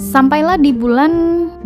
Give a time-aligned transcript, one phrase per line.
[0.00, 1.12] Sampailah di bulan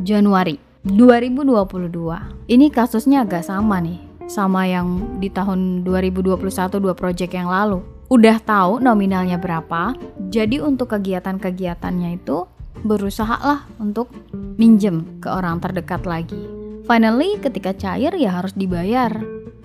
[0.03, 2.51] Januari 2022.
[2.51, 6.43] Ini kasusnya agak sama nih sama yang di tahun 2021
[6.83, 7.81] dua project yang lalu.
[8.11, 9.97] Udah tahu nominalnya berapa,
[10.29, 12.45] jadi untuk kegiatan-kegiatannya itu
[12.85, 14.13] berusaha lah untuk
[14.61, 16.39] minjem ke orang terdekat lagi.
[16.85, 19.23] Finally ketika cair ya harus dibayar.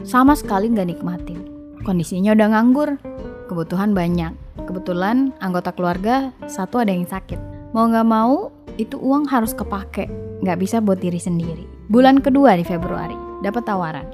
[0.07, 1.38] Sama sekali nggak nikmatin.
[1.83, 2.99] Kondisinya udah nganggur,
[3.47, 4.35] kebutuhan banyak.
[4.67, 7.39] Kebetulan anggota keluarga satu ada yang sakit.
[7.73, 10.07] Mau nggak mau itu uang harus kepake,
[10.45, 11.65] nggak bisa buat diri sendiri.
[11.89, 14.07] Bulan kedua di Februari, dapat tawaran.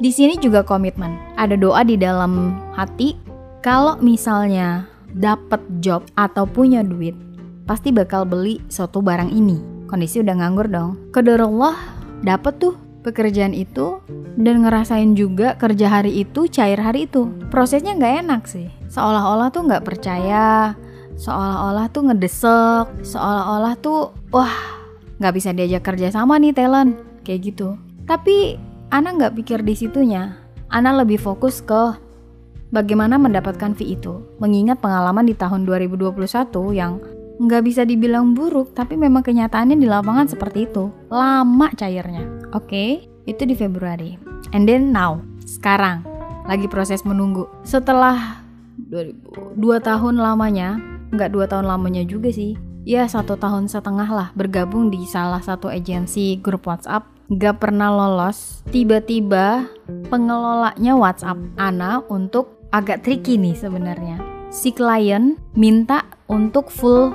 [0.00, 3.14] Di sini juga komitmen, ada doa di dalam hati.
[3.60, 7.12] Kalau misalnya dapat job atau punya duit,
[7.68, 9.60] pasti bakal beli suatu barang ini.
[9.86, 10.96] Kondisi udah nganggur dong.
[11.12, 11.76] Kedarullah
[12.24, 14.00] dapat tuh pekerjaan itu
[14.36, 17.28] dan ngerasain juga kerja hari itu cair hari itu.
[17.48, 18.68] Prosesnya nggak enak sih.
[18.92, 20.76] Seolah-olah tuh nggak percaya,
[21.16, 24.54] seolah-olah tuh ngedesek, seolah-olah tuh wah
[25.20, 27.76] nggak bisa diajak kerja sama nih talent kayak gitu.
[28.08, 28.56] Tapi
[28.90, 30.34] Ana nggak pikir di situnya.
[30.66, 31.94] Ana lebih fokus ke
[32.74, 34.18] bagaimana mendapatkan fee itu.
[34.42, 36.18] Mengingat pengalaman di tahun 2021
[36.74, 36.98] yang
[37.40, 40.92] nggak bisa dibilang buruk, tapi memang kenyataannya di lapangan seperti itu.
[41.08, 42.28] Lama cairnya.
[42.52, 42.90] Oke, okay,
[43.24, 44.20] itu di Februari.
[44.52, 46.04] And then now, sekarang
[46.44, 47.48] lagi proses menunggu.
[47.64, 48.44] Setelah
[48.92, 50.76] 2000, dua tahun lamanya,
[51.16, 55.68] nggak dua tahun lamanya juga sih ya satu tahun setengah lah bergabung di salah satu
[55.68, 59.68] agensi grup WhatsApp nggak pernah lolos tiba-tiba
[60.08, 64.18] pengelolanya WhatsApp Ana untuk agak tricky nih sebenarnya
[64.50, 67.14] si klien minta untuk full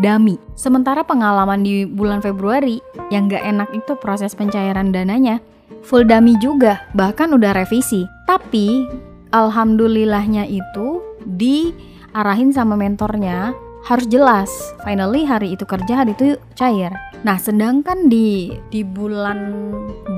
[0.00, 5.40] dummy sementara pengalaman di bulan Februari yang nggak enak itu proses pencairan dananya
[5.82, 8.86] full dummy juga bahkan udah revisi tapi
[9.34, 11.74] alhamdulillahnya itu di
[12.16, 13.52] arahin sama mentornya
[13.86, 14.50] harus jelas.
[14.82, 16.90] Finally hari itu kerja, hari itu cair.
[17.22, 19.54] Nah, sedangkan di di bulan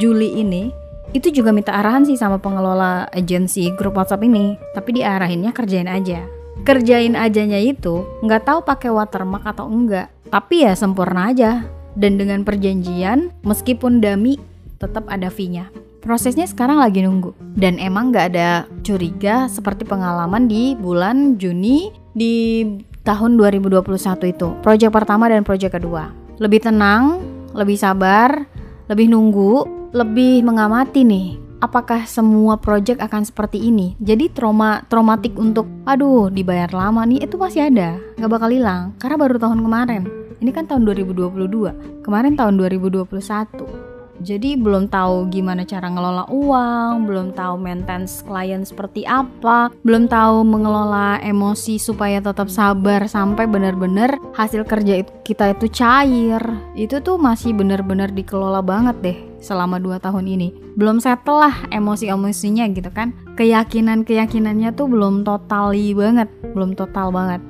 [0.01, 0.73] Juli ini
[1.13, 6.38] itu juga minta arahan sih sama pengelola agensi grup WhatsApp ini, tapi diarahinnya kerjain aja.
[6.67, 11.67] Kerjain ajanya itu nggak tahu pakai watermark atau enggak, tapi ya sempurna aja.
[11.99, 14.39] Dan dengan perjanjian, meskipun dami
[14.79, 15.67] tetap ada fee-nya.
[15.99, 22.63] Prosesnya sekarang lagi nunggu dan emang nggak ada curiga seperti pengalaman di bulan Juni di
[23.03, 23.83] tahun 2021
[24.31, 24.49] itu.
[24.63, 26.15] Proyek pertama dan proyek kedua.
[26.39, 27.19] Lebih tenang,
[27.51, 28.47] lebih sabar,
[28.87, 33.95] lebih nunggu, lebih mengamati nih apakah semua proyek akan seperti ini.
[34.03, 39.17] Jadi trauma traumatik untuk aduh dibayar lama nih itu masih ada, nggak bakal hilang karena
[39.19, 40.03] baru tahun kemarin.
[40.39, 43.78] Ini kan tahun 2022, kemarin tahun 2021
[44.19, 50.43] jadi belum tahu gimana cara ngelola uang, belum tahu maintenance klien seperti apa, belum tahu
[50.43, 56.43] mengelola emosi supaya tetap sabar sampai benar-benar hasil kerja kita itu cair.
[56.75, 60.49] Itu tuh masih benar-benar dikelola banget deh selama 2 tahun ini.
[60.75, 63.15] Belum settle lah emosi-emosinya gitu kan.
[63.39, 67.43] Keyakinan-keyakinannya tuh belum totali banget, belum total banget.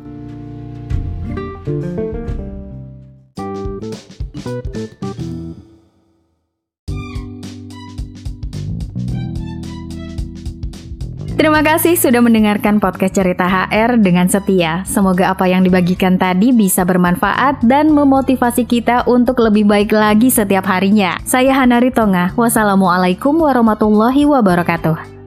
[11.38, 14.82] Terima kasih sudah mendengarkan podcast Cerita HR dengan setia.
[14.82, 20.66] Semoga apa yang dibagikan tadi bisa bermanfaat dan memotivasi kita untuk lebih baik lagi setiap
[20.66, 21.14] harinya.
[21.22, 22.34] Saya Hanari Tonga.
[22.34, 25.17] Wassalamualaikum warahmatullahi wabarakatuh.